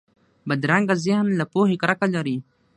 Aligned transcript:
بدرنګه 0.47 0.95
ذهن 1.05 1.27
له 1.39 1.45
پوهې 1.53 1.75
کرکه 1.81 2.07
لري 2.15 2.37